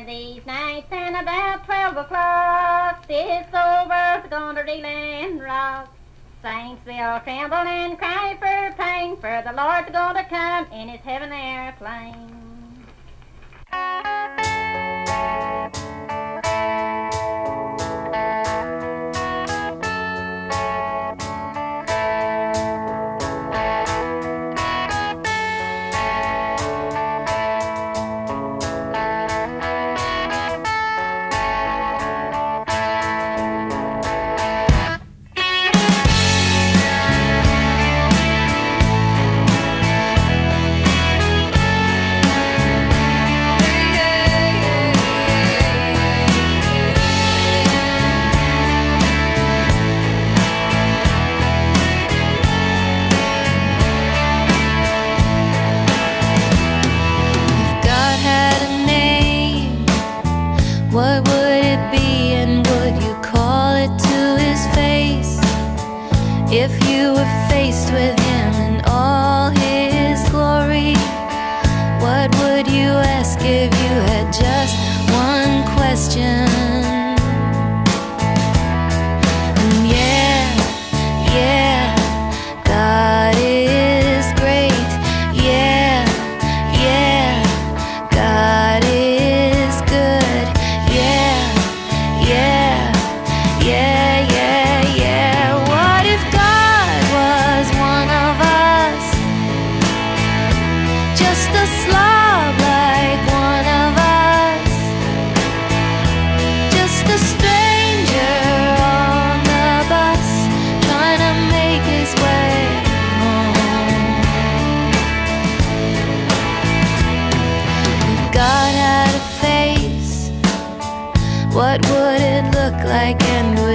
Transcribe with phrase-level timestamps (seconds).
[0.00, 5.88] of these nights, and about twelve o'clock, this old world's gonna reel and rock.
[6.42, 11.32] Saints will tremble and cry for pain, for the Lord's gonna come in his heaven
[11.32, 12.36] airplane.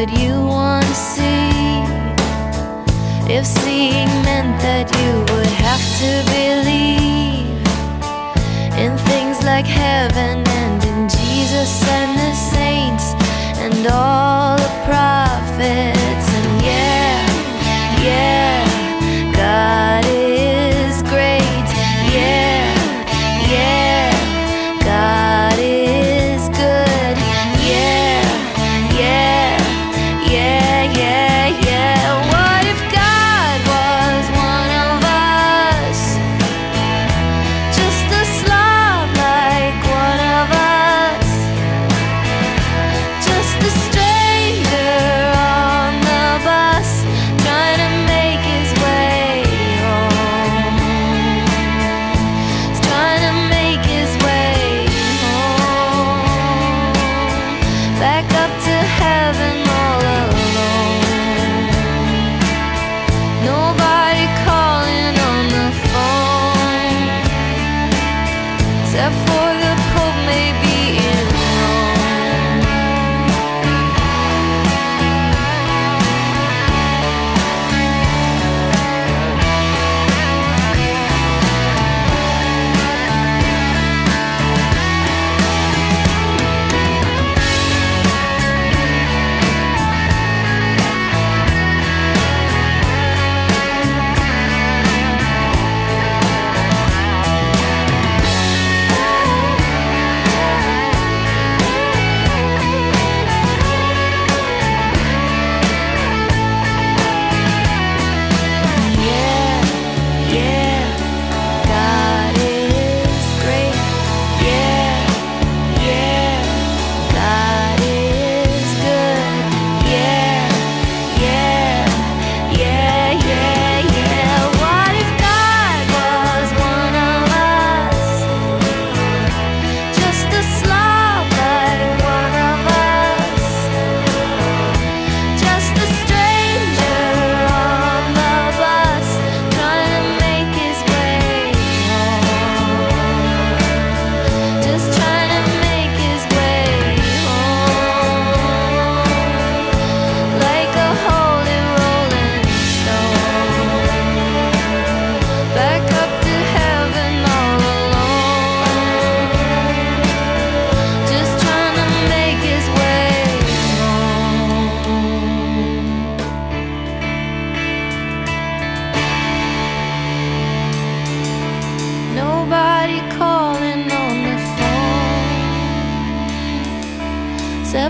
[0.01, 1.51] would you want to see.
[3.31, 7.61] If seeing meant that you would have to believe
[8.83, 10.50] in things like heaven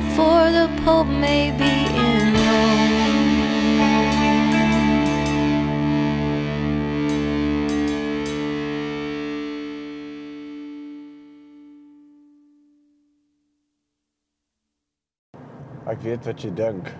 [0.01, 3.01] except for the Pope, maybe in Rome.
[15.91, 16.91] Ek weet wat jy dink.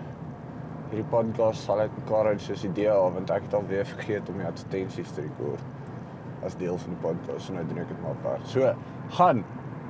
[0.90, 4.28] Hierdie podcast sal uit mekaar uit soos idee af want ek het al weer vergeet
[4.28, 8.02] om die advertensies te rekord as deel van die podcast en nou doen ek dit
[8.02, 8.44] maar apart.
[8.50, 8.74] So,
[9.16, 9.44] gaan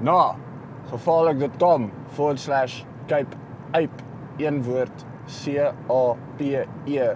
[0.04, 0.36] na
[0.92, 1.90] gevaarlik.com
[3.06, 3.36] Cape
[3.72, 4.04] Ape
[4.38, 5.58] een woord C
[5.90, 6.40] A P
[6.86, 7.08] E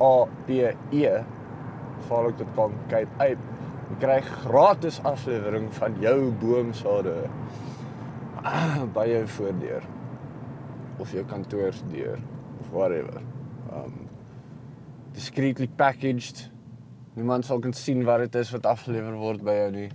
[0.00, 0.50] A P
[0.90, 1.24] E
[2.00, 3.52] gevaarlik.com Cape Ape.
[3.84, 7.14] Jy kry gratis aflewering van jou boomsade
[8.96, 9.84] by jou voordeur
[11.02, 12.18] of jou kantoorsdeur
[12.60, 13.20] of whatever.
[13.72, 14.08] Um
[15.14, 16.48] discreetly packaged.
[17.14, 19.90] Niemand sal kan sien wat dit is wat afgelewer word by jou nie.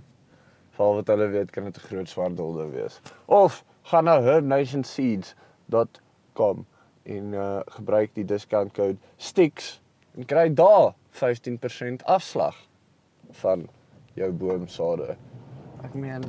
[0.78, 3.00] Val wat hulle weet kan dit 'n groot swart dolde wees.
[3.26, 6.66] Of gaan na herbnationseeds.com
[7.02, 9.82] en uh gebruik die discount code STICKS
[10.18, 12.56] en kry daar 15% afslag
[13.42, 13.68] van
[14.14, 15.16] jou boomsade.
[15.84, 16.24] Ek meen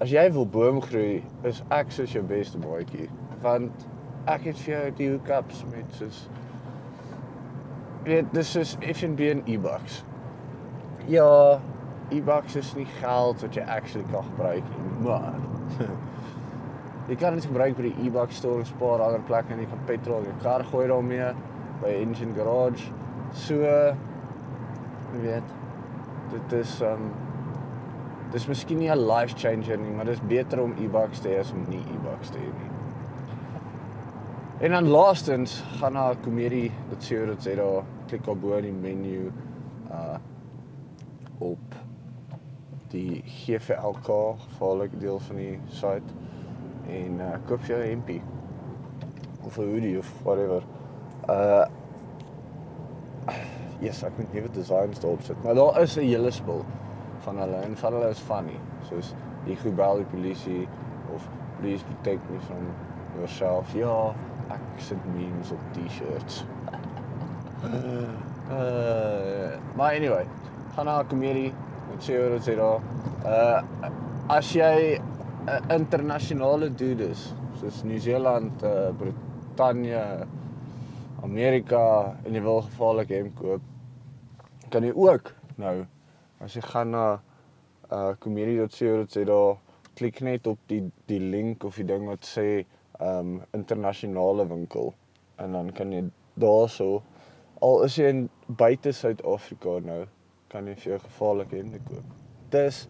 [0.00, 3.08] as jy wil boom groei, is ek soos jou beste maatjie
[3.44, 3.86] want
[4.30, 6.24] ek het vir jou die hookups met soos
[8.04, 10.02] weet dis is FNB en e-bucks.
[11.08, 11.60] Ja,
[12.12, 15.32] e-bucks is nie geld wat jy actually kan gebruik nie, maar
[17.08, 19.82] jy kan dit gebruik by die e-bucks store en spaar ander plekke en jy kan
[19.88, 21.32] petrol in jou kar gooi daarmee
[21.82, 22.88] by Engine Garage.
[23.44, 25.54] So jy weet
[26.32, 27.10] dit is um
[28.32, 31.52] dis miskien nie 'n life changer nie, maar dis beter om e-bucks te hê as
[31.52, 32.70] om nie e-bucks te hê nie.
[34.60, 39.32] En dan laastens gaan na komedie.co.za, klik op bo in die menu
[39.90, 40.18] uh
[41.40, 41.74] op
[42.88, 44.08] die GVLK
[44.38, 46.14] gevaarlike deel van die site
[46.88, 48.22] en uh koop jou 'n hempie
[49.44, 50.62] of 'n hoodie of whatever.
[51.28, 51.64] Uh
[53.84, 56.64] Yes, ek moet nuwe designs daarop sit, maar daar is 'n hele spul
[57.24, 58.56] van hulle en van hulle is funny,
[58.88, 59.14] soos
[59.44, 60.68] die gebel die polisie
[61.14, 61.28] of
[61.60, 62.64] please protect me from
[63.16, 63.72] yourself.
[63.74, 64.14] Ja,
[64.50, 66.44] ek sit memes op T-shirts.
[67.64, 70.26] uh, maar anyway,
[70.74, 71.52] gaan na 'n komedie
[71.90, 72.80] met sê wat sê daar.
[73.24, 73.62] Uh
[74.28, 75.00] as jy
[75.46, 80.26] 'n internasionale dude is, soos Nieu-Seeland, uh, Brittanje,
[81.22, 83.62] Amerika en jy wil gevaarlik hem koop,
[84.72, 85.74] kan jy ook nou
[86.44, 87.04] as jy gaan na
[87.92, 89.40] uh komedie.co.za
[89.94, 92.64] klik net op die die link of die ding wat sê
[93.00, 94.94] um internasionale winkel
[95.38, 96.02] en dan kan jy
[96.40, 97.02] daarso
[97.60, 100.04] al is jy in buite Suid-Afrika nou
[100.48, 102.16] kan jy vir jou gevaarlike hemde koop.
[102.50, 102.86] Dis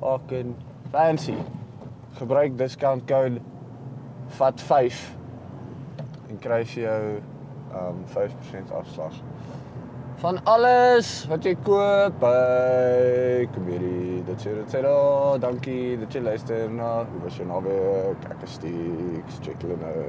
[0.00, 0.54] fucking
[0.92, 1.36] fancy.
[2.16, 3.40] Gebruik discount code
[4.38, 4.96] FAT5
[6.28, 7.20] en kry jy jou
[7.78, 9.20] um 5% afslag
[10.18, 14.18] van alles wat jy koop by Komedie.
[14.26, 17.04] Dit sê dit sê daar, dankie dat jy luister na.
[17.06, 18.26] Hoe was jou naweek?
[18.34, 20.02] Ek is Stix, check hulle nou.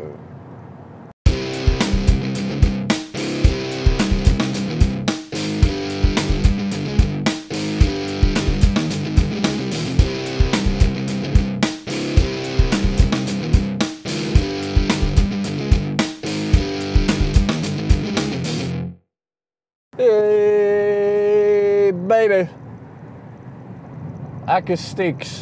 [24.49, 25.33] Ek is Stix.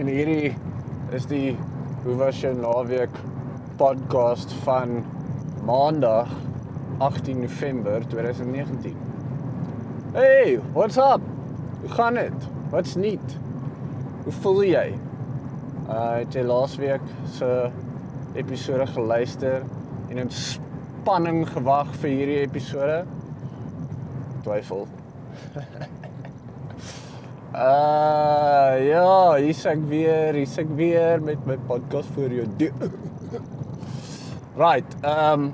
[0.00, 0.54] En hierdie
[1.12, 1.50] is die
[2.06, 3.12] Hoe was jou naweek
[3.76, 5.02] podcast van
[5.68, 6.30] Maandag
[7.04, 8.96] 18 November 2019.
[10.16, 11.20] Hey, what's up?
[11.82, 12.48] Hoe gaan dit?
[12.72, 13.36] Wat's nuut?
[14.24, 14.86] Hoe voel jy?
[15.84, 17.04] Uh het jy laasweek
[17.36, 17.50] se
[18.40, 19.66] episode geluister
[20.08, 23.02] en in spanning gewag vir hierdie episode?
[24.48, 24.88] twyfel.
[27.52, 32.46] uh ja, hier's ek weer, hier's ek weer met my podcast vir jou.
[34.62, 35.52] right, ehm um,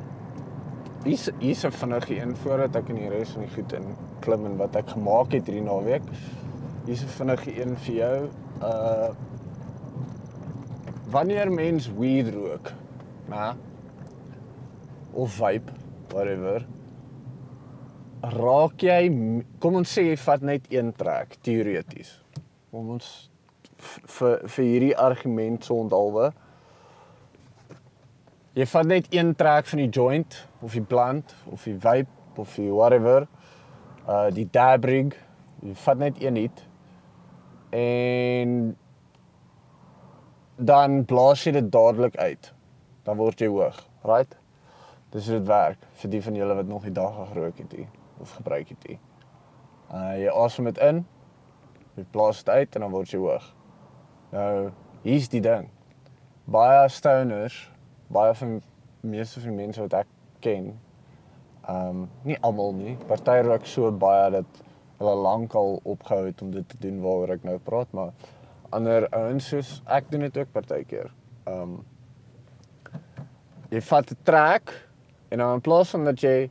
[1.03, 3.91] hier's hier's 'n vinnige een voordat ek in die res van die goed in
[4.23, 6.07] klim en wat ek gemaak het hierdie naweek.
[6.87, 8.17] Hier's 'n vinnige een vir jou.
[8.63, 9.11] Uh
[11.11, 12.73] wanneer mens weed rook,
[13.27, 13.57] né?
[15.13, 15.73] Of vape,
[16.13, 16.63] whatever
[18.23, 19.01] raak jy
[19.63, 22.17] kom ons sê jy vat net een trek teoreties.
[22.73, 23.29] Kom ons
[24.19, 26.33] vir vir hierdie argument so onthaalwe.
[28.59, 32.57] Jy vat net een trek van die joint of die plant of die vape of
[32.59, 33.29] die whatever
[34.09, 35.15] uh die dab rig.
[35.63, 36.65] Jy vat net een hit
[37.75, 38.77] en
[40.59, 42.55] dan blaas jy dit dadelik uit.
[43.09, 44.35] dan word jy hoog, right?
[45.15, 47.87] Dis hoe dit werk vir die van julle wat nog nie dag gerook het nie
[48.21, 48.99] of gebruik het nie.
[49.93, 51.05] Uh jy asem dit in,
[51.97, 53.55] jy blaas dit uit en dan word jy hoog.
[54.33, 54.71] Nou,
[55.03, 55.69] hier's die ding.
[56.49, 57.57] Baie stoners,
[58.13, 58.59] baie van
[59.01, 60.73] meeste van die mense wat ek ken,
[61.69, 64.63] ehm um, nie almal nie, party rook so baie dat
[64.99, 68.13] hulle lankal opgehou het om dit te doen waaroor ek nou praat, maar
[68.75, 71.13] ander ouens soos ek doen dit ook partykeer.
[71.47, 71.79] Ehm um,
[73.69, 74.73] jy vat 'n trek
[75.29, 76.51] en dan in plaas van dat jy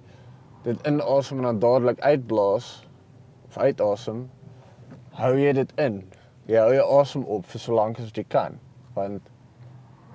[0.67, 2.67] dit inasem en dan dadelik uitblaas
[3.47, 4.25] of uitasem,
[5.15, 6.01] hou jy dit in.
[6.47, 8.57] Jy hou jou asem op vir so lank as wat jy kan,
[8.95, 9.29] want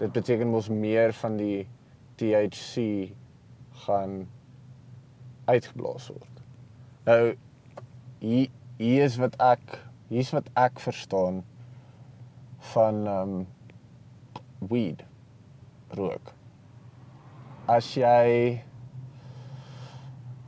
[0.01, 1.65] dit beteken mos meer van die
[2.21, 3.15] THC
[3.87, 4.27] gaan
[5.49, 6.43] uitgeblaas word.
[7.09, 7.23] Nou
[8.21, 8.51] hier
[8.83, 9.79] hier is wat ek
[10.11, 11.41] hier's wat ek verstaan
[12.73, 13.35] van um,
[14.69, 15.05] weed
[15.97, 16.33] rook.
[17.71, 18.61] As jy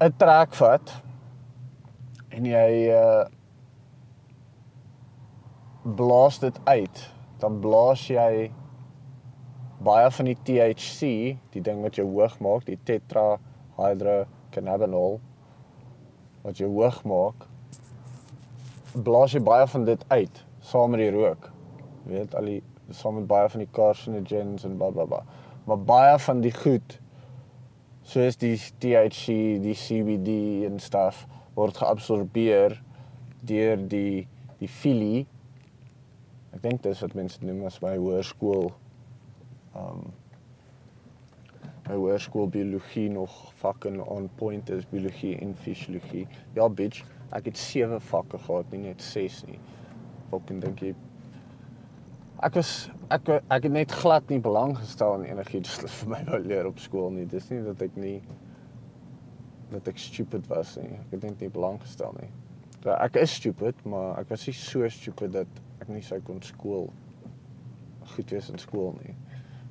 [0.02, 0.90] 'n trek vat
[2.34, 3.24] en jy uh
[5.84, 8.52] blaas dit uit, dan blaas jy
[9.84, 15.20] baie van die THC, die ding wat jou hoog maak, die tetrahydrocannabinol
[16.44, 17.46] wat jou hoog maak,
[18.96, 21.52] blaas jy baie van dit uit saam met die rook.
[22.06, 22.62] Jy weet al die
[22.96, 25.20] saam met baie van die carcinogens en blablabla.
[25.68, 27.03] Maar baie van die goed
[28.04, 31.24] soos die THC, die CBD en stuff
[31.56, 32.76] word geabsorbeer
[33.46, 34.26] deur die
[34.60, 35.24] die filie.
[36.54, 38.70] Ek dink dis wat mense noem as by hoërskool.
[39.78, 40.04] Um
[41.84, 46.24] by hoërskool biologie nog fucking on point is biologie en fisiologie.
[46.56, 47.02] Ja bitch,
[47.36, 49.58] ek het 7 vakke gehad, nie net 6 nie.
[50.30, 50.94] Fucking dink jy
[52.44, 52.70] Ek was
[53.14, 56.66] ek ek het net glad nie belang gestel in enigiets wat vir my wou leer
[56.68, 57.24] op skool nie.
[57.30, 58.18] Dis nie dat ek nie
[59.70, 60.98] dat ek stupid was nie.
[60.98, 62.28] Ek het net nie belang gestel nie.
[62.84, 66.42] Ja, ek is stupid, maar ek was nie so stupid dat ek nie sou kon
[66.44, 66.90] skool
[68.12, 69.16] goed wees in skool nie.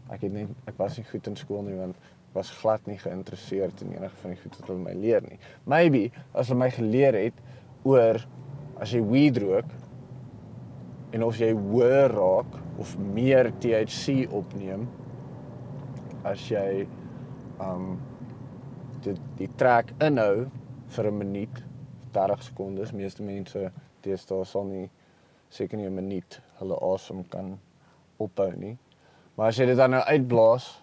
[0.10, 3.86] Ek het net ek was nie goed in skool nie want was glad nie geïnteresseerd
[3.86, 5.38] in enige van die goed wat hulle my leer nie.
[5.70, 7.38] Maybe as hulle my geleer het
[7.86, 8.18] oor
[8.82, 9.70] as jy weed rook
[11.14, 14.88] en of jy hoër raak of meer THC opneem
[16.26, 16.88] as jy
[17.62, 18.00] um
[19.04, 20.48] dit die trek inhou
[20.96, 21.64] vir 'n minuut
[22.14, 23.72] 30 sekondes meeste mense
[24.06, 24.90] deesdae sal nie
[25.50, 27.60] seker nie 'n minuut hulle asem kan
[28.18, 28.78] ophou nie.
[29.36, 30.82] Maar as jy dit dan nou uitblaas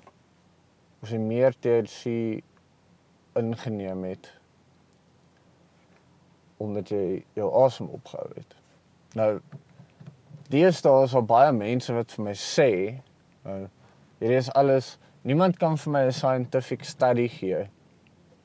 [1.03, 2.43] of jy meer THC
[3.35, 4.31] ingeneem het
[6.59, 8.57] omdat jy jou asem opgehou het.
[9.15, 9.41] Nou
[10.51, 12.71] Deesdae is daar baie mense wat vir my sê,
[13.47, 13.69] uh,
[14.19, 17.69] hierdie is alles, niemand kan vir my 'n scientific study gee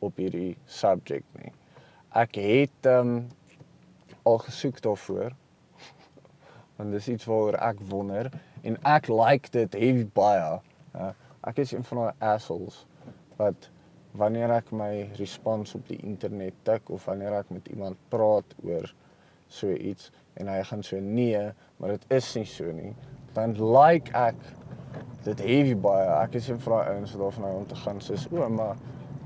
[0.05, 1.49] op hierdie subject nie.
[2.13, 3.29] Ek het um
[4.23, 5.33] al gesoek daarvoor.
[6.77, 8.29] Want dis iets waaroor ek wonder
[8.61, 10.61] en ek like dit heavy baie.
[10.93, 12.85] Uh, ek is een van daai assholes
[13.37, 13.69] wat
[14.13, 18.93] wanneer ek my respons op die internet tik of wanneer ek met iemand praat oor
[19.47, 21.41] so iets en hy gaan so nee,
[21.77, 22.93] maar dit is nie so nie.
[23.35, 24.37] Dan like ek
[25.25, 26.05] dit heavy baie.
[26.21, 28.75] Ek is in vra ouens wat daarvan om te gaan sê, "O, maar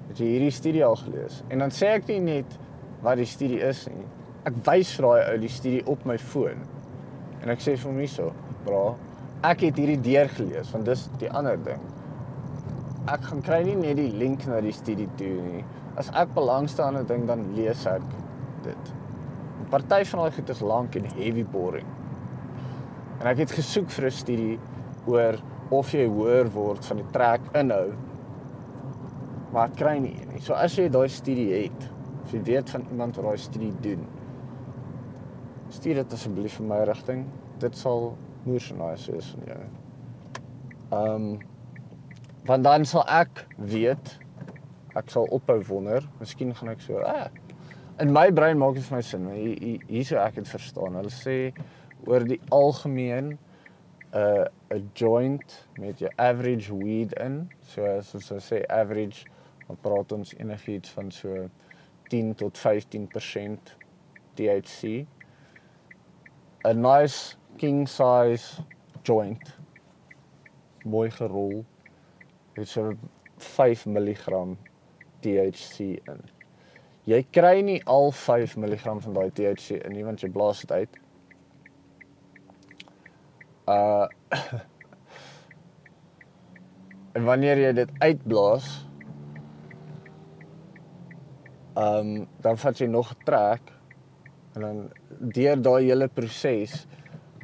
[0.07, 2.59] het jy hierdie studie al gelees?" En dan sê ek nie net
[3.01, 4.05] wat die studie is nie.
[4.45, 6.65] Ek wys vir daai ou die studie op my foon.
[7.41, 8.33] En ek sê vir hom hierso,
[8.65, 8.95] "Bra,
[9.43, 11.81] ek het hierdie deur gelees, want dis die ander ding."
[13.07, 15.65] Ek gaan kry nie net die link na die studie toe nie.
[15.97, 18.01] As ek belangstel aan 'n ding, dan lees ek
[18.63, 18.93] dit.
[19.69, 21.98] Party van daai goed is lank en heavy boring.
[23.19, 24.59] En ek het gesoek vir 'n studie
[25.07, 27.93] oor of jy hoor word van die trek inhou.
[29.51, 30.41] Maar ek kry nie een nie.
[30.41, 31.89] So as jy daai studie het,
[32.23, 34.05] of jy weet van iemand wat daai studie doen,
[35.69, 37.25] stuur dit asseblief vir my rigting.
[37.59, 39.61] Dit sal moeë nice wees van jou.
[40.91, 41.39] Ehm um,
[42.45, 44.19] want dan sal ek weet
[44.97, 46.05] ek sal ophou wonder.
[46.19, 47.27] Miskien gaan ek so, ah,
[48.01, 49.27] in my brein maak dit vir my sin.
[49.35, 50.97] Hier hier sou ek dit verstaan.
[50.97, 51.37] Hulle sê
[52.05, 53.37] oor die algemeen
[54.11, 57.51] 'n uh, 'n joint met jou average weed in.
[57.61, 59.25] So as ons sê average,
[59.67, 61.49] dan praat ons enigiets van so
[62.09, 63.75] 10 tot 15%
[64.33, 65.05] THC.
[66.63, 68.61] 'n Nice king size
[69.03, 69.59] joint
[70.83, 71.65] mooi gerol
[72.53, 72.93] het so
[73.37, 74.55] 5 mg
[75.19, 76.23] THC in.
[77.09, 80.71] Jy kry nie al 5 mg van daai THC in nie want jy blaas dit
[80.71, 80.99] uit.
[83.69, 84.07] Uh
[87.17, 88.67] En wanneer jy dit uitblaas,
[91.79, 93.71] ehm um, dan vat jy nog 'n trek
[94.55, 94.77] en dan
[95.35, 96.87] deur daai hele proses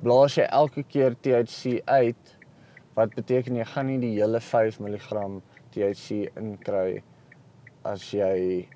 [0.02, 2.38] blaas jy elke keer THC uit
[2.96, 5.42] wat beteken jy gaan nie die hele 5 mg
[5.76, 7.04] THC inkry
[7.84, 8.68] as jy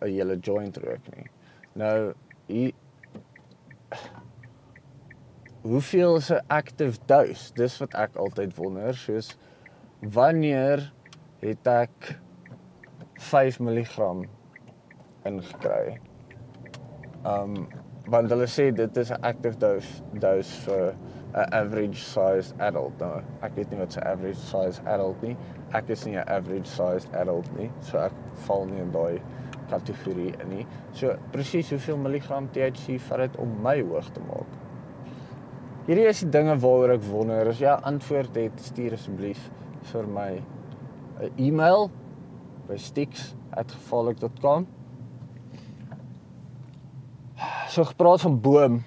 [0.00, 1.26] 'n hele joint rook nie.
[1.74, 2.14] Nou
[2.46, 2.72] hier
[5.64, 7.52] Hoeveel is 'n active dose?
[7.54, 9.30] Dis wat ek altyd wonder, soos
[10.00, 10.92] wanneer
[11.40, 12.20] het ek
[13.16, 14.26] 5 mg
[15.24, 15.96] ingekry?
[17.24, 17.54] Um
[18.12, 20.92] want hulle sê dit is 'n active dose dose vir
[21.32, 22.98] 'n average sized adult.
[22.98, 25.36] Nou, ek weet nie wat 'n average sized adult nie.
[25.72, 29.22] Ek is nie 'n average sized adult nie, so ek val nie in daai
[29.70, 30.66] kategorie nie.
[30.92, 34.63] So presies hoeveel milligram THC vat dit om my hoog te maak?
[35.84, 37.48] Hierdie is die dinge waaroor ek wonder.
[37.50, 39.40] As jy antwoord het, stuur asseblief
[39.90, 40.40] vir my
[41.20, 41.90] 'n e-mail
[42.68, 44.66] by stix@gevaarlik.com.
[47.68, 48.84] So gepraat van boom.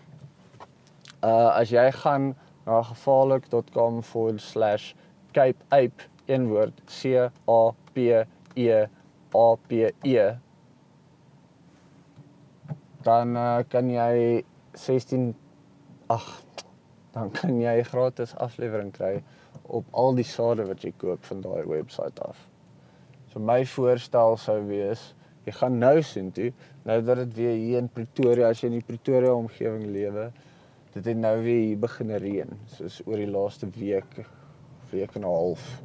[1.22, 2.36] Uh as jy gaan
[2.66, 7.06] na gevaarlik.com/cape ape een woord C
[7.48, 7.98] A P
[8.56, 8.88] E
[9.36, 9.72] A P
[10.04, 10.38] E
[13.04, 15.36] dan uh, kan jy 16
[16.12, 16.47] ag
[17.18, 19.18] dan kan jy gratis aflewering kry
[19.74, 22.44] op al die sade wat jy koop van daai webwerf af.
[23.32, 25.14] So my voorstel sou wees,
[25.48, 26.52] jy gaan nou sien toe,
[26.86, 30.30] nou dat dit weer hier in Pretoria, as jy in die Pretoria omgewing lewe,
[30.94, 34.20] dit het nou weer hier begin reën, soos oor die laaste week,
[34.92, 35.82] week en 'n half,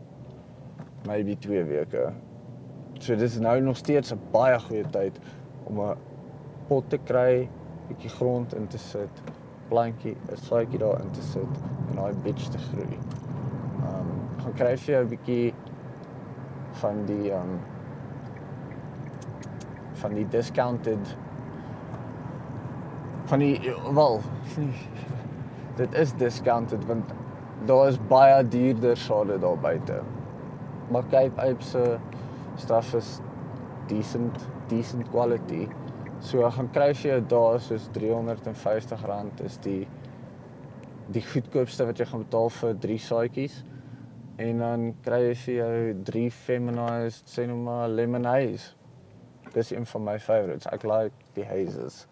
[1.07, 2.13] maybe 2 weke.
[3.01, 5.19] So dis nou nog steeds 'n baie goeie tyd
[5.67, 5.97] om 'n
[6.69, 7.49] pot te kry,
[7.89, 9.23] bietjie grond in te sit,
[9.73, 13.03] plantjie, 'n saadjie daarin te sit en daai bitch te groei
[14.43, 15.55] gaan kry jy 'n bietjie
[16.81, 17.53] van die um
[20.03, 21.13] van die discounted
[23.31, 24.21] van die wel
[25.81, 27.13] dit is discounted want
[27.71, 30.01] daar is baie duurder sade daar buite.
[30.91, 31.99] Maar kyk uit se
[32.57, 33.21] stuff is
[33.87, 35.69] decent decent quality.
[36.23, 39.89] So ek gaan kry vir jou daar soos R350 is die
[41.13, 43.57] die goedkoopste wat jy gaan betaal vir 3 saadjies
[44.45, 48.67] en dan kry jy vir jou 3 feminized sê nou maar lemon haze.
[49.53, 50.71] Dis een van my favorites.
[50.71, 52.07] Ek like die hazes.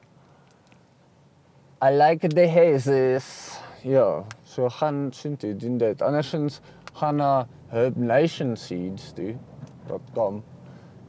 [1.81, 3.55] I like the hazes.
[3.87, 6.03] Ja, so gaan sien toe doen dit.
[6.03, 6.61] Andersins
[6.99, 10.43] gaan na herbnationseeds.com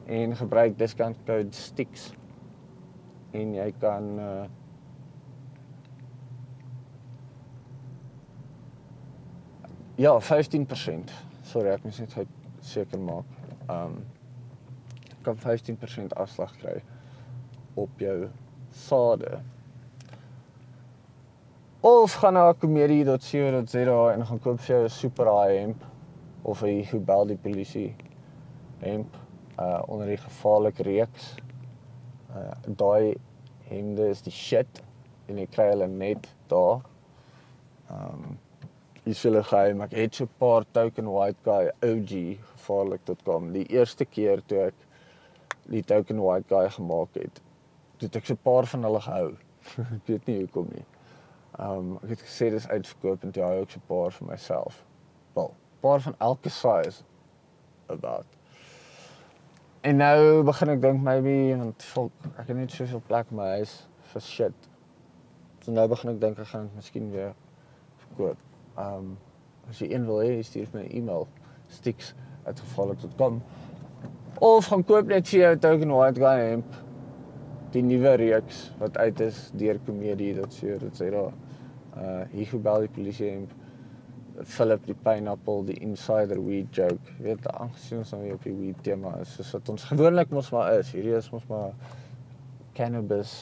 [0.06, 2.21] en gebruik discount code STICKS
[3.34, 4.46] en jy kan uh,
[10.02, 11.12] Ja, 15%.
[11.44, 12.30] Sorry, ek moet net
[12.66, 13.28] seker maak.
[13.70, 14.00] Um
[15.22, 16.80] kan 15% afslag kry
[17.78, 18.16] op jou
[18.74, 19.36] sade.
[21.86, 25.86] Of gaan na komedie.co.za en gaan koop vir jou 'n super high hemp
[26.42, 27.96] of 'n Hubel die polisie
[28.80, 29.14] hemp
[29.60, 31.36] uh onder die gevaarlike reeks.
[32.36, 33.18] Uh daai
[33.70, 34.82] hemde is die shit
[35.28, 36.82] en jy kry hulle net daar.
[37.90, 38.40] Um
[39.02, 42.12] Hier sê hulle geheim, ek het so 'n paar token white guy OG
[42.50, 43.48] gevaarlik.com.
[43.54, 44.76] Die eerste keer toe ek
[45.74, 47.42] die token white guy gemaak het,
[47.98, 49.32] het ek so 'n paar van hulle gehou.
[49.98, 50.86] ek weet nie hoekom nie.
[51.58, 54.84] Um ek het gesê dis uitverkoop en toe hou ek so 'n paar vir myself.
[55.34, 57.04] Wel, paar van elke size
[57.88, 58.41] about.
[59.82, 63.48] En nou begin ek dink maybe want volk, ek het net soveel plek in my
[63.56, 63.72] huis
[64.12, 64.68] vir shit.
[65.66, 67.32] So nou begin ek dink ek gaan miskien weer
[68.04, 68.44] verkoop.
[68.78, 69.16] Um
[69.72, 71.26] as jy een wil hê, stuur my 'n e-mail
[71.74, 73.42] sticks@gevaarlik.com
[74.40, 76.78] of gaan koop net vir jou token white guy hemp
[77.74, 81.34] die nuwe reeks wat uit is deur komedie dat sê dit sê daar
[81.98, 83.54] uh hier gebel die polisie hemp
[84.48, 89.16] Philip die pineapple die insider weed joke weet aangesien ons nou op die weed tema
[89.22, 91.76] is soos wat ons gewoonlik mos maar is hierdie is mos maar
[92.78, 93.36] cannabis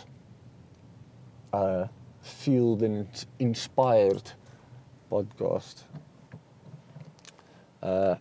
[1.54, 1.88] uh
[2.22, 4.36] fueled and inspired
[5.10, 5.86] podcast.
[7.82, 8.16] Uh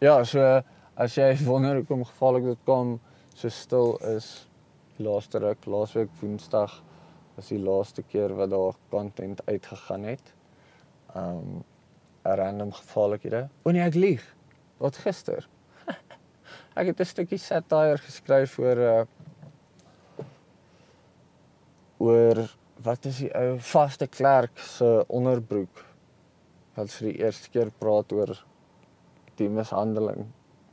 [0.00, 0.62] ja, so
[0.96, 2.96] as jy wonder hoekom gevaarlik dit kom
[3.34, 4.48] so stil is
[5.02, 6.74] laaste ruk, laasweek Woensdag
[7.34, 10.34] was die laaste keer wat daar content uitgegaan het.
[11.14, 11.62] Um
[12.24, 13.48] random gevaarlikhede.
[13.62, 14.24] O nee, ek lieg.
[14.80, 15.48] Wat gister.
[16.78, 19.04] ek het 'n stukkie satire geskryf oor uh
[22.04, 22.40] oor
[22.84, 25.84] wat is die ou vaste klerk se onderbroek
[26.74, 28.34] wat vir die eerste keer praat oor
[29.38, 30.26] die mishandeling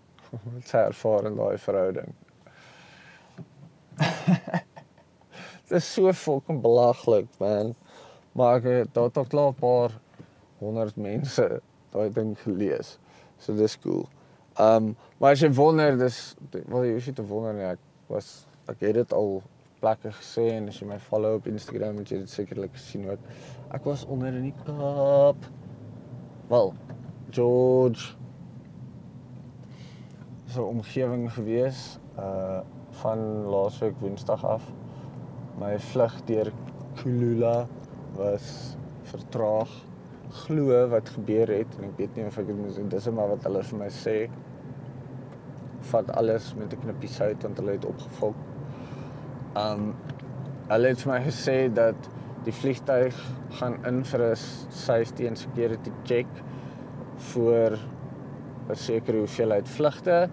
[0.55, 2.13] wat sy ervaar in daai verhouding.
[5.71, 7.75] Dit is so fucking belaglik, man.
[8.35, 9.91] Maar ek het tot klaar 'n paar
[10.61, 11.47] honderd mense
[11.91, 12.97] daai ding gelees.
[13.41, 14.05] So dis cool.
[14.59, 16.19] Ehm um, maar as jy wonder, dis
[16.51, 17.67] wel jy nie te wonder nie.
[17.73, 18.31] Ek was
[18.71, 19.41] ek het dit al
[19.81, 23.29] plekke gesê en as jy my follow op Instagram het jy dit sekerlik gesien ook.
[23.73, 25.47] Ek was onder in die Kaap.
[26.51, 26.73] Wel,
[27.31, 28.17] George
[30.51, 32.61] so omgewing gewees uh
[33.01, 34.65] van laasweek Woensdag af.
[35.57, 36.49] My vlug deur
[36.99, 37.67] Kulula
[38.17, 38.75] was
[39.07, 39.71] vertraag.
[40.31, 42.89] Glo wat gebeur het en ek weet nie of ek dit moet doen.
[42.91, 44.15] Dis maar wat hulle vir my sê.
[45.91, 48.37] Vat alles met 'n knippie sout want hulle het opgevok.
[49.59, 49.93] Um
[50.69, 52.09] hulle het vir my gesê dat
[52.45, 53.17] die vliegtyg
[53.59, 54.35] gaan in vir 'n
[54.69, 56.27] safety and security check
[57.31, 57.77] voor
[58.69, 60.29] 'n sekere hoeveelheid vlugte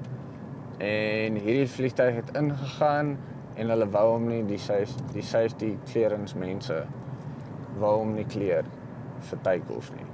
[0.78, 3.16] en hierdie vliegtyg het ingegaan
[3.54, 6.84] en hulle wou hom nie die safety die safety clearance mense
[7.78, 8.64] wou hom nie clear
[9.20, 10.06] vir take-off nie.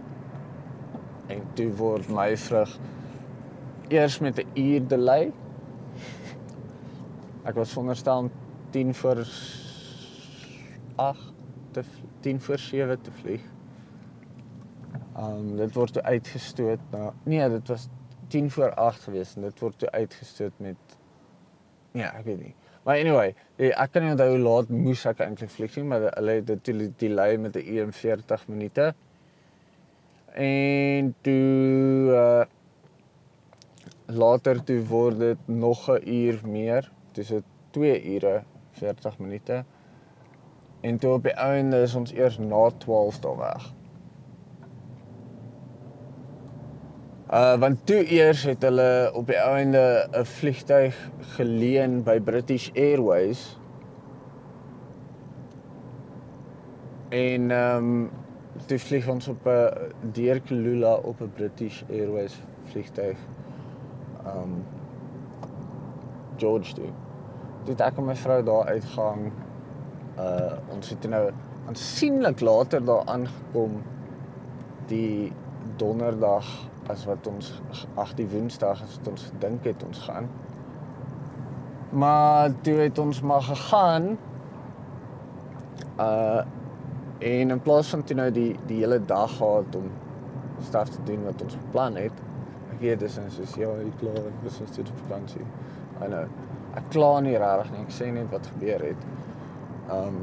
[1.37, 2.79] En toe word my vrug
[3.88, 5.33] eers met 'n uur delay.
[7.45, 8.31] Ek was veronderstel om
[8.71, 9.27] 10 voor
[10.97, 11.33] 8
[11.71, 11.83] te
[12.21, 13.40] 10 voor 7 te vlieg.
[15.19, 17.88] Um dit word toe uitgestoot na nee, dit was
[18.29, 20.77] 10 voor 8 gewees en dit word toe uitgestoot met
[21.94, 22.54] ja, ek weet nie.
[22.85, 26.38] Maar anyway, ek kan nie onthou hoe laat moes ek eintlik vlieg nie, maar hulle
[26.40, 28.94] het dit delay met 'n uur en 40 minute.
[30.35, 32.44] En toe uh
[34.07, 36.90] later toe word dit nog 'n uur meer.
[37.12, 39.64] Dis dit 2 ure 40 minute.
[40.80, 43.72] En toe op die einde is ons eers na 12 daar weg.
[47.35, 50.99] Uh want toe eers het hulle op die einde 'n vliegtyg
[51.35, 53.59] geleen by British Airways.
[57.09, 58.11] En ehm um,
[58.66, 59.70] toe vlieg ons op 'n
[60.12, 63.18] deur Kulula op 'n British Airways vliegtyg.
[64.27, 64.64] Ehm um,
[66.37, 66.90] George toe.
[67.66, 69.33] Het ek en my vrou daar uitgang.
[70.18, 71.31] Uh ons het nou
[71.66, 73.83] aansienlik later daar aangekom
[74.87, 75.33] die
[75.77, 77.53] donderdag as wat ons
[78.01, 80.29] ag die woensdag as wat ons gedink het ons gaan.
[81.94, 84.14] Maar toe het ons maar gegaan.
[85.99, 86.42] Uh
[87.25, 89.87] en in plaas van toe nou die die hele dag gehad om
[90.61, 92.18] staf te doen wat ons beplan het.
[92.75, 95.47] Ek weet dis en soos ja, ek klaar, ek was net op vakansie.
[96.03, 96.27] I know.
[96.75, 97.85] Ek kla nie regtig nie.
[97.87, 99.07] Ek sê net wat gebeur het.
[99.94, 100.18] Um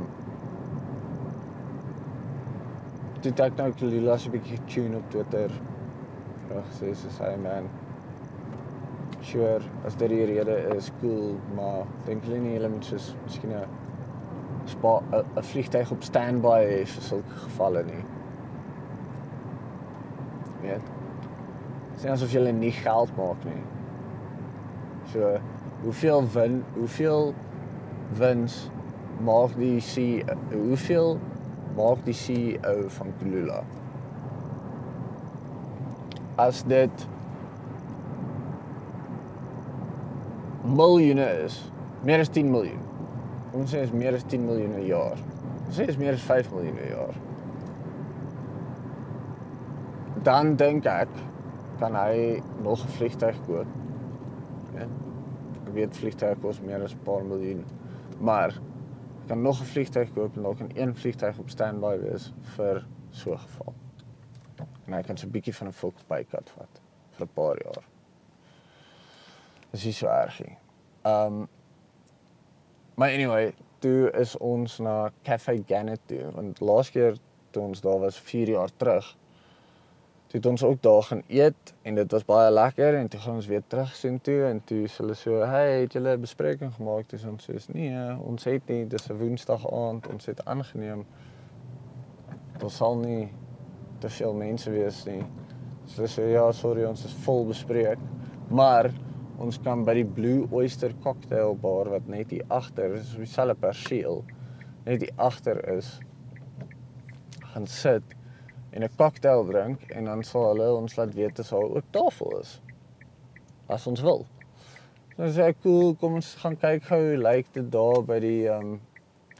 [3.21, 5.51] Dit het nou Kalila se bietjie tune op Twitter.
[6.51, 7.69] Ja, sê sy sê man.
[9.23, 13.53] Sure, as dit die rede is, cool, maar dink jy nie hulle moet soos miskien
[13.55, 13.67] 'n
[14.67, 18.03] spa 'n vliegtyg op standby hê vir sulke gevalle nie.
[20.63, 20.91] Weet.
[21.95, 23.63] Sien asof jy nie geld maak nie.
[25.13, 25.39] So,
[25.83, 27.33] hoeveel win, hoeveel
[28.19, 28.69] wins
[29.23, 31.19] maak die C hoeveel
[31.77, 33.63] maak die CEO van Kulula?
[36.41, 37.03] As dit
[40.65, 41.57] miljoene is,
[42.07, 42.79] meer as 10 miljoen.
[43.57, 45.19] Ons sê is meer as 10 miljoen 'n jaar.
[45.65, 47.15] Ons sê is meer as 5 miljoen 'n jaar.
[50.23, 51.09] Dan dink ek
[51.79, 53.67] kan hy nog 'n vliegtuig koop.
[54.73, 54.87] Ja.
[55.67, 57.65] Ek weet vliegtuig kos meer as 'n paar miljoen.
[58.19, 58.59] Maar
[59.27, 63.31] kan nog 'n vliegtuig koop en dalk 'n een vliegtuig op standby wees vir so
[63.31, 63.80] 'n geval.
[64.91, 66.81] En hy kan so 'n bietjie van 'n volks bykat vat
[67.15, 67.83] vir 'n paar jaar.
[69.71, 70.57] Dis nie so erg nie.
[71.05, 71.47] Um
[72.95, 77.17] Maar anyway, toe is ons na Cafe Gannet toe want laas keer
[77.51, 79.07] toe ons daar was 4 jaar terug
[80.31, 83.39] toe het ons ook daar gaan eet en dit was baie lekker en toe gaan
[83.41, 86.73] ons weer terug sien toe en toe sê hulle so hey het julle 'n bespreking
[86.77, 91.05] gemaak dis ons sê nee ons het nie dis 'n woensdag aand ons het aangeneem
[92.57, 93.31] daar sal nie
[94.01, 95.21] te veel mense wees nie
[95.91, 98.01] so sê ja sorry ons is vol bespreek
[98.49, 98.91] maar
[99.41, 103.55] ons kan by die Blue Oyster Cocktail Bar wat net hier agter is, op dieselfde
[103.57, 104.19] perseel,
[104.85, 105.95] net hier agter is,
[107.53, 108.13] gaan sit
[108.71, 112.37] en 'n cocktail drink en dan sal hulle ons laat weet as daar ook tafel
[112.39, 112.61] is.
[113.67, 114.25] As ons wil.
[115.17, 118.47] Dan sê ek, "Cool, kom ons gaan kyk gou hoe lyk dit daar by die
[118.47, 118.79] um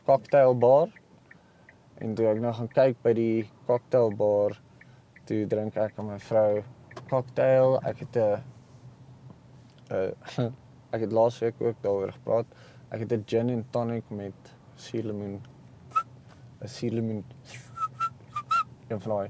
[0.06, 0.90] cocktail bar."
[2.02, 4.56] En toe ek nou gaan kyk by die cocktail bar,
[5.30, 6.64] toe drink ek en my vrou
[7.12, 8.42] cocktail, ek het 'n
[9.92, 10.50] uh
[10.96, 12.48] ek het laasweek ook daaroor gepraat.
[12.90, 15.42] Ek het 'n gin and tonic met suurlemoen
[16.62, 17.24] 'n suurlemoen
[18.88, 19.30] en vloei.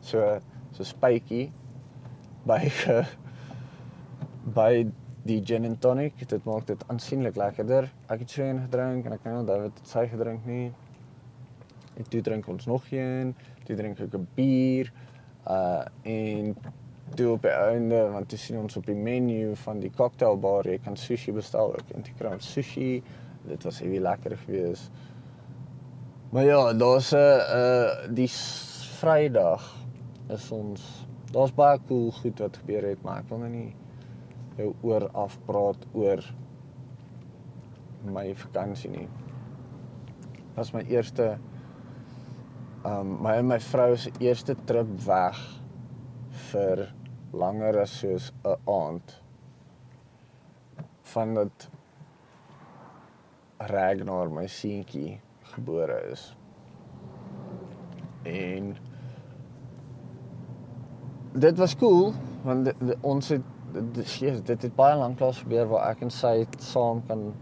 [0.00, 0.40] so
[0.72, 1.50] so spytjie
[2.46, 3.02] by ge,
[4.58, 4.86] by
[5.28, 6.16] die gin and tonic.
[6.28, 7.88] Dit maak dit aansienlik lekkerder.
[8.08, 10.68] Ek het so een gedrink en ek kan nie onthou wat sy gedrink nie.
[11.98, 13.34] En toe drink ons nog een,
[13.66, 14.92] toe drink ek 'n bier.
[15.46, 16.56] Uh en
[17.16, 20.78] toe op die einde want toe sien ons op die menu van die cocktailbar jy
[20.84, 23.02] kan sushi bestel ook en toe kry ons sushi.
[23.48, 24.90] Dit was baie lekker geweest.
[26.30, 28.30] Maar ja, daar's 'n uh, die
[28.98, 29.76] Vrydag
[30.28, 33.74] is ons daar's baie cool goed wat gebeur het, maar ek wil nou nie
[34.58, 36.22] jou oor afpraat oor
[38.08, 39.06] my vakansie nie.
[40.34, 41.36] Dit was my eerste
[42.86, 45.38] um my en my vrou se eerste trip weg
[46.50, 46.88] vir
[47.32, 49.22] langer as soos 'n aand.
[51.14, 51.70] Van dat
[53.58, 56.36] Ragnar my seentjie gebore is.
[58.24, 58.76] En
[61.32, 62.12] dit was cool
[62.44, 66.02] want dit, dit, ons het dit, dit, dit het baie lank lank gebeur waar ek
[66.06, 67.32] en sy saam kan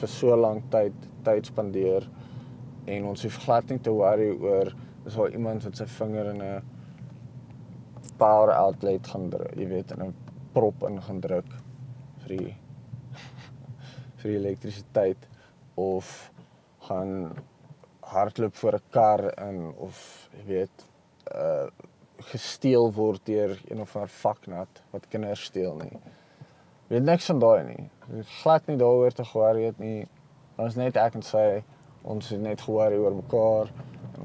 [0.00, 0.94] vir so lank tyd
[1.26, 2.06] tyd spandeer
[2.86, 4.72] en ons hoef glad nie te worry oor
[5.06, 6.62] is daar iemand wat sy vinger in 'n
[8.18, 10.14] power outlet gaan druk, jy weet, in 'n
[10.52, 11.50] prop in gaan druk
[12.22, 12.54] vir die
[14.18, 15.28] vir die elektrisiteit
[15.76, 16.32] of
[16.88, 17.36] gaan
[18.00, 20.86] hardloop voor 'n kar in of jy weet
[21.34, 21.68] uh
[22.18, 26.00] gesteel word deur een of ander vaknat wat kinders steel nie.
[26.88, 27.90] Weet niks van daai nie.
[28.08, 30.08] Het glad nie daaroor te worry het nie.
[30.56, 31.62] Ons net ek en sy
[32.02, 33.70] ons het net worry oor mekaar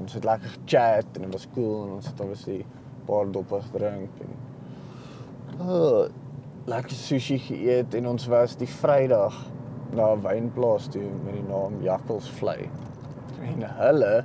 [0.00, 2.64] ons het lekker gechat en dit was cool en ons het obviously
[3.08, 4.34] paar doppe gedrink en
[5.62, 6.06] oh,
[6.70, 9.36] lekker sushi geëet en ons was die Vrydag
[9.94, 12.70] na 'n wynplaas toe met die naam Jakkalsvlei.
[13.44, 14.24] En hulle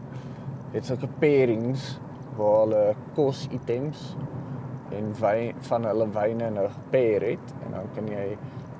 [0.74, 2.00] het sulke pairings
[2.40, 2.84] waar hulle
[3.18, 4.04] kositems
[4.96, 8.28] en wyn van hulle wyne nou gepair het en dan kan jy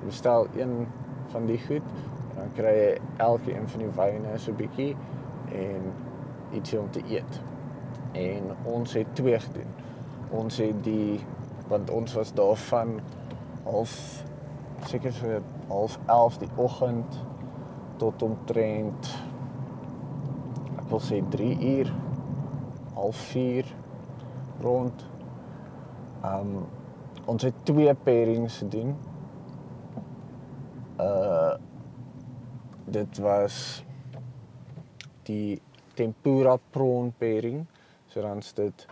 [0.04, 0.86] bestel een
[1.34, 1.92] van die goed
[2.30, 2.92] en dan kry jy
[3.26, 4.96] elke een van die wyne so 'n bietjie
[5.52, 5.92] en
[6.52, 7.40] iets om te eet.
[8.12, 9.70] En ons het twee gedoen.
[10.30, 11.20] Ons het die
[11.68, 13.00] want ons was daar van
[13.64, 14.24] half
[14.86, 17.18] seker so half 11 die oggend
[17.96, 19.10] tot omtrent
[20.78, 21.92] ek wil sê 3 uur
[23.00, 23.72] half 4
[24.60, 25.06] rond.
[26.24, 26.68] Um
[27.30, 28.94] ons het twee pairings gedoen.
[31.00, 31.56] Uh
[32.90, 33.56] dit was
[35.28, 35.60] die
[35.94, 37.62] tempura prawn pairing.
[38.10, 38.86] So dan's dit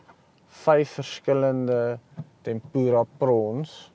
[0.63, 1.99] vyf verskillende
[2.47, 3.93] tempura prawns.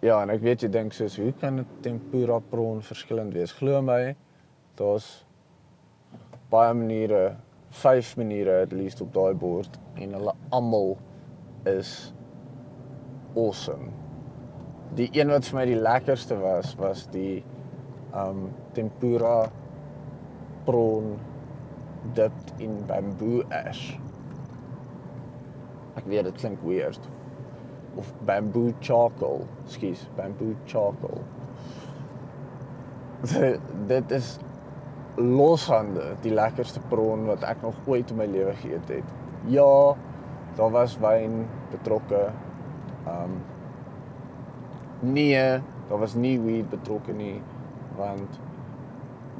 [0.00, 3.52] Ja, en ek weet jy dink soos hoe kan 'n tempura prawn verskillend wees?
[3.52, 4.14] Glo my,
[4.76, 5.26] daar's
[6.50, 7.36] baie maniere,
[7.82, 10.96] vyf maniere at least op daai bord en hulle almal
[11.70, 12.12] is
[13.38, 13.92] awesome.
[14.98, 17.42] Die een wat vir my die lekkerste was, was die
[18.16, 19.44] um tempura
[20.66, 21.14] prawn
[22.16, 23.92] dipped in bamboo ash.
[26.00, 27.06] Ek weet dit klink weird.
[27.98, 31.22] Of bamboo charcoal, skus, bamboo charcoal.
[33.90, 34.38] dit is
[35.20, 39.14] loshande die lekkerste prawn wat ek nog ooit in my lewe geëet het.
[39.52, 39.96] Ja,
[40.58, 42.28] daar was wyn betrokke.
[43.08, 43.40] Um
[45.00, 47.40] nee, daar was nie weed betrokke nie
[47.96, 48.40] want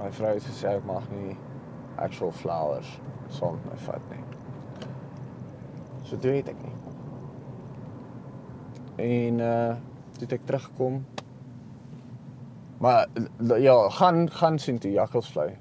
[0.00, 1.36] my vrou het gesê ek mag nie
[2.00, 4.24] actual flowers saam met my vat nie.
[6.08, 6.76] So dit weet ek nie.
[9.00, 9.78] En uh
[10.20, 11.00] toe het ek teruggekom.
[12.80, 13.06] Maar
[13.60, 15.59] ja, gaan gaan sien toe Jakkalsvlei.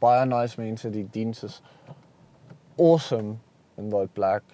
[0.00, 1.60] Baie nice mense, die diens is
[2.78, 3.38] awesome
[3.78, 4.44] in daai plek.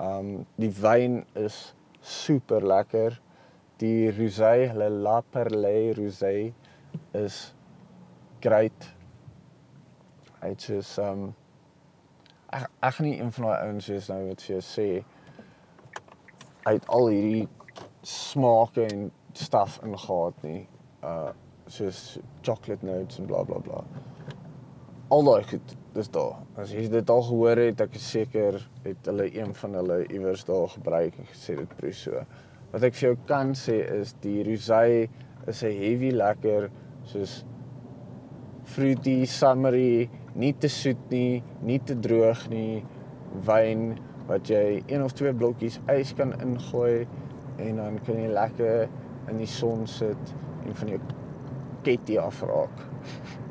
[0.00, 3.20] Um die wyn is super lekker.
[3.82, 6.52] Die rosé, hulle La Perle rosé
[7.12, 7.38] is
[8.44, 8.88] great.
[10.40, 11.32] Hy't soos um
[12.54, 14.88] ek ek gaan nie een van daai ouens wees nou wat vir jou sê
[16.64, 17.48] hy het al hierdie
[18.06, 20.60] smake en staf ingehaat nie.
[21.04, 21.32] Uh
[21.66, 23.80] soos chocolate notes en bla bla bla.
[25.12, 26.38] Al daai goed, dis daar.
[26.56, 30.46] As jy dit al gehoor het, ek is seker het hulle een van hulle iewers
[30.48, 32.22] daar gebruik en gesê dit proe so.
[32.72, 35.10] Wat ek vir jou kan sê is die rosé
[35.52, 36.70] is 'n heavy lekker
[37.12, 37.44] soos
[38.64, 42.82] fruity, summery, nie te soet nie, nie te droog nie,
[43.44, 47.06] wyn wat jy een of twee blokkies ys kan ingooi
[47.58, 48.88] en dan kan jy lekker
[49.28, 51.00] in die son sit en van jou
[51.82, 52.86] ketty afraak.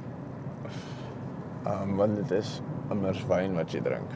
[1.63, 2.58] Um, want dit is
[2.91, 4.15] immers wyn wat jy drink.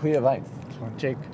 [0.00, 0.46] Goeie wyn.
[0.72, 1.24] So check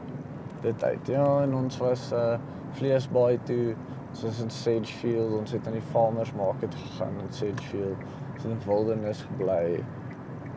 [0.64, 1.10] dit uit.
[1.12, 2.38] Ja, en ons was uh
[2.74, 3.76] vleesbaai toe.
[4.08, 8.02] Ons was in Sagefield, ons het aan die farmers market gegaan in Sagefield.
[8.32, 9.78] Ons het in Wilderness gebly.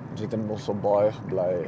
[0.09, 1.67] Ons het in Mossel Bay gebly.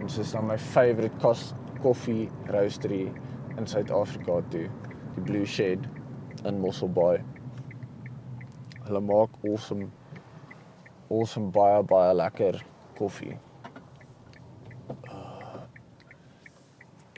[0.00, 1.50] Ons is na my favourite kos
[1.84, 3.10] koffie roastery
[3.58, 4.64] in Suid-Afrika toe,
[5.18, 5.84] die Blue Shed
[6.48, 7.20] in Mossel Bay.
[8.86, 9.90] Hulle maak awesome
[11.08, 12.64] awesome baie baie lekker
[12.98, 13.38] koffie.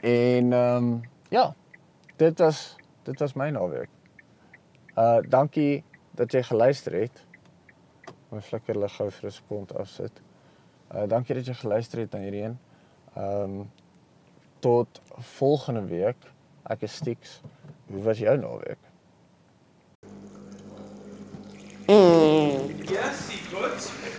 [0.03, 1.55] En ehm um, ja,
[2.15, 3.89] dit was dit was my naweek.
[4.95, 7.25] Uh dankie dat jy geluister het.
[8.29, 10.21] My flikker lig gou vir 'n sekond afsit.
[10.91, 12.59] Uh dankie dat jy geluister het aan hierdie een.
[13.13, 13.71] Ehm um,
[14.59, 16.31] tot volgende week.
[16.63, 17.41] Ek is Stix.
[17.87, 18.86] Hoe was jou naweek?
[22.89, 24.16] Yes, he could.